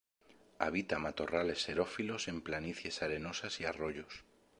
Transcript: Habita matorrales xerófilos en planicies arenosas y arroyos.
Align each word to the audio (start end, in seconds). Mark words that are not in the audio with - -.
Habita 0.57 0.97
matorrales 0.97 1.59
xerófilos 1.65 2.27
en 2.27 2.41
planicies 2.41 3.03
arenosas 3.03 3.61
y 3.61 3.65
arroyos. 3.65 4.23